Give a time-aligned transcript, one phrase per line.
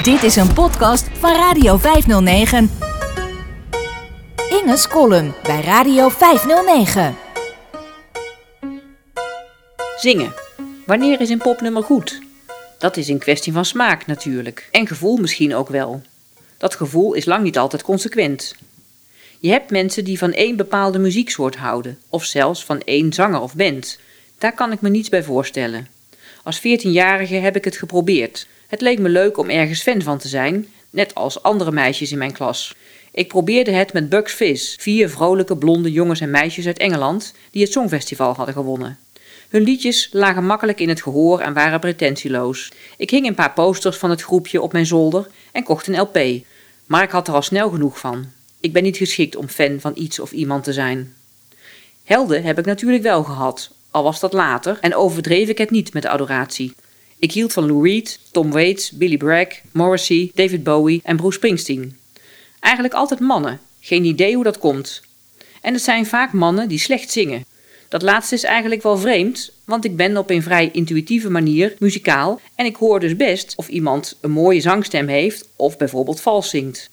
[0.00, 2.70] Dit is een podcast van Radio 509.
[4.50, 7.16] Inge's column bij Radio 509.
[9.96, 10.34] Zingen.
[10.86, 12.20] Wanneer is een popnummer goed?
[12.78, 14.68] Dat is een kwestie van smaak natuurlijk.
[14.70, 16.02] En gevoel misschien ook wel.
[16.58, 18.54] Dat gevoel is lang niet altijd consequent.
[19.38, 23.54] Je hebt mensen die van één bepaalde muzieksoort houden, of zelfs van één zanger of
[23.54, 23.98] band.
[24.38, 25.88] Daar kan ik me niets bij voorstellen.
[26.42, 28.46] Als 14-jarige heb ik het geprobeerd.
[28.72, 32.18] Het leek me leuk om ergens fan van te zijn, net als andere meisjes in
[32.18, 32.74] mijn klas.
[33.10, 37.62] Ik probeerde het met Bugs Fizz, vier vrolijke blonde jongens en meisjes uit Engeland die
[37.62, 38.98] het Songfestival hadden gewonnen.
[39.48, 42.72] Hun liedjes lagen makkelijk in het gehoor en waren pretentieloos.
[42.96, 46.44] Ik hing een paar posters van het groepje op mijn zolder en kocht een LP.
[46.86, 48.26] Maar ik had er al snel genoeg van.
[48.60, 51.14] Ik ben niet geschikt om fan van iets of iemand te zijn.
[52.04, 55.92] Helden heb ik natuurlijk wel gehad, al was dat later en overdreef ik het niet
[55.92, 56.74] met adoratie.
[57.22, 61.98] Ik hield van Lou Reed, Tom Waits, Billy Bragg, Morrissey, David Bowie en Bruce Springsteen.
[62.60, 65.02] Eigenlijk altijd mannen, geen idee hoe dat komt.
[65.60, 67.44] En het zijn vaak mannen die slecht zingen.
[67.88, 72.40] Dat laatste is eigenlijk wel vreemd, want ik ben op een vrij intuïtieve manier muzikaal
[72.54, 76.90] en ik hoor dus best of iemand een mooie zangstem heeft of bijvoorbeeld vals zingt.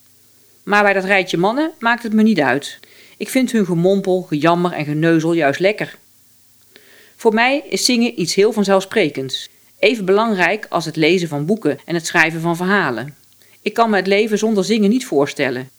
[0.64, 2.80] Maar bij dat rijtje mannen maakt het me niet uit.
[3.17, 5.97] Ik vind hun gemompel, gejammer en geneuzel juist lekker.
[7.16, 9.49] Voor mij is zingen iets heel vanzelfsprekends.
[9.80, 13.16] Even belangrijk als het lezen van boeken en het schrijven van verhalen.
[13.61, 15.69] Ik kan me het leven zonder zingen niet voorstellen.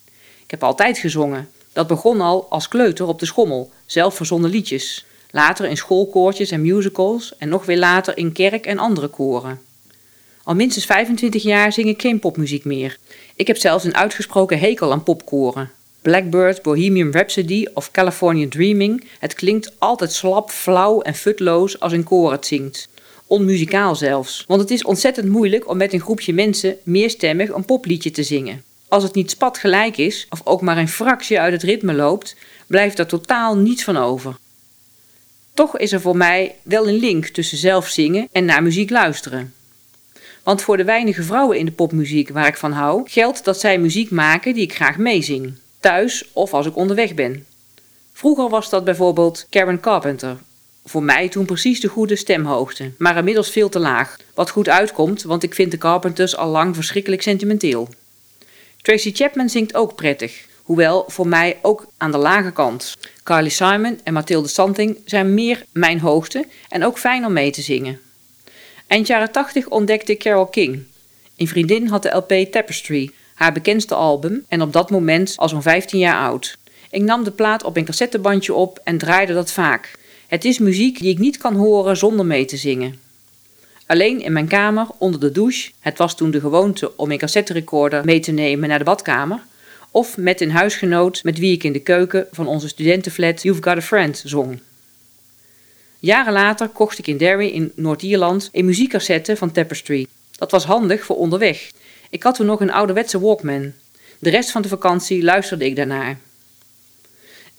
[0.43, 1.49] Ik heb altijd gezongen.
[1.73, 5.05] Dat begon al als kleuter op de schommel, zelf verzonnen liedjes.
[5.31, 9.61] Later in schoolkoortjes en musicals en nog weer later in kerk en andere koren.
[10.43, 12.99] Al minstens 25 jaar zing ik geen popmuziek meer.
[13.35, 15.71] Ik heb zelfs een uitgesproken hekel aan popkoren.
[16.03, 19.05] Blackbird, Bohemian Rhapsody of California Dreaming.
[19.19, 22.89] Het klinkt altijd slap, flauw en futloos als een koor het zingt.
[23.31, 24.45] Onmuzikaal zelfs.
[24.47, 28.63] Want het is ontzettend moeilijk om met een groepje mensen meerstemmig een popliedje te zingen.
[28.89, 32.37] Als het niet spatgelijk is, of ook maar een fractie uit het ritme loopt,
[32.67, 34.37] blijft er totaal niets van over.
[35.55, 39.55] Toch is er voor mij wel een link tussen zelf zingen en naar muziek luisteren.
[40.43, 43.79] Want voor de weinige vrouwen in de popmuziek waar ik van hou, geldt dat zij
[43.79, 47.47] muziek maken die ik graag meezing thuis of als ik onderweg ben.
[48.13, 50.37] Vroeger was dat bijvoorbeeld Karen Carpenter.
[50.85, 54.17] Voor mij toen precies de goede stemhoogte, maar inmiddels veel te laag.
[54.35, 57.89] Wat goed uitkomt, want ik vind de Carpenters al lang verschrikkelijk sentimenteel.
[58.83, 62.97] Tracy Chapman zingt ook prettig, hoewel voor mij ook aan de lage kant.
[63.23, 67.63] Carly Simon en Mathilde Santing zijn meer mijn hoogte en ook fijn om mee te
[67.63, 68.01] zingen.
[68.87, 70.83] Eind jaren 80 ontdekte ik Carole King.
[71.37, 75.63] Een vriendin had de LP Tapestry, haar bekendste album, en op dat moment al zo'n
[75.63, 76.59] 15 jaar oud.
[76.91, 79.99] Ik nam de plaat op een cassettebandje op en draaide dat vaak.
[80.31, 83.01] Het is muziek die ik niet kan horen zonder mee te zingen.
[83.87, 88.05] Alleen in mijn kamer, onder de douche, het was toen de gewoonte om een cassetterecorder
[88.05, 89.41] mee te nemen naar de badkamer,
[89.91, 93.77] of met een huisgenoot met wie ik in de keuken van onze studentenflat You've Got
[93.77, 94.61] a Friend zong.
[95.99, 100.07] Jaren later kocht ik in Derry in Noord-Ierland een muziekcassette van Tapestry.
[100.37, 101.71] Dat was handig voor onderweg.
[102.11, 103.73] Ik had toen nog een ouderwetse Walkman.
[104.19, 106.19] De rest van de vakantie luisterde ik daarnaar.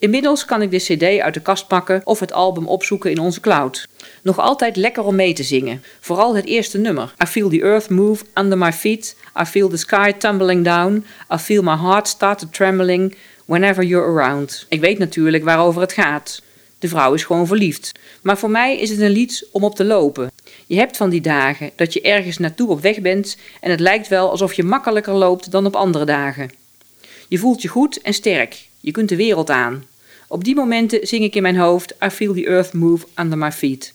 [0.02, 3.40] Inmiddels kan ik de CD uit de kast pakken of het album opzoeken in onze
[3.40, 3.88] cloud.
[4.22, 7.14] Nog altijd lekker om mee te zingen, vooral het eerste nummer.
[7.24, 11.38] I feel the earth move under my feet, I feel the sky tumbling down, I
[11.38, 14.66] feel my heart start trembling whenever you're around.
[14.70, 16.42] Ik weet natuurlijk waarover het gaat.
[16.80, 17.92] De vrouw is gewoon verliefd.
[18.22, 20.32] Maar voor mij is het een lied om op te lopen.
[20.66, 24.08] Je hebt van die dagen dat je ergens naartoe op weg bent en het lijkt
[24.08, 26.50] wel alsof je makkelijker loopt dan op andere dagen.
[27.28, 28.70] Je voelt je goed en sterk.
[28.80, 29.90] Je kunt de wereld aan.
[30.31, 33.52] Op die momenten zing ik in mijn hoofd I feel the earth move under my
[33.52, 33.94] feet.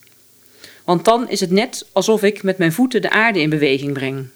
[0.84, 4.26] Want dan is het net alsof ik met mijn voeten de aarde in beweging breng.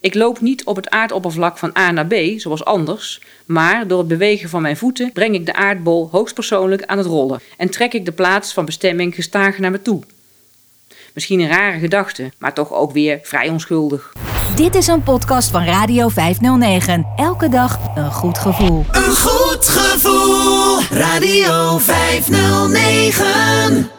[0.00, 4.08] Ik loop niet op het aardoppervlak van A naar B, zoals anders, maar door het
[4.08, 8.04] bewegen van mijn voeten breng ik de aardbol hoogstpersoonlijk aan het rollen en trek ik
[8.04, 10.02] de plaats van bestemming gestaag naar me toe.
[11.12, 14.12] Misschien een rare gedachte, maar toch ook weer vrij onschuldig.
[14.56, 17.06] Dit is een podcast van Radio 509.
[17.16, 18.84] Elke dag een goed gevoel.
[18.90, 20.80] Een goed gevoel.
[20.90, 23.90] Radio 509.